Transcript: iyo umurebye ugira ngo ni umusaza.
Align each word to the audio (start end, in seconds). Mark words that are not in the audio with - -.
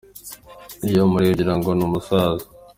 iyo 0.87 0.99
umurebye 1.07 1.33
ugira 1.35 1.53
ngo 1.57 1.69
ni 1.73 1.83
umusaza. 1.87 2.45